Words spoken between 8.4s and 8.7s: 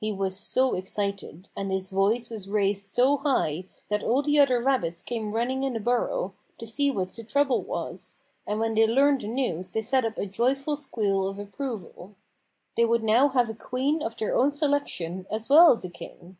and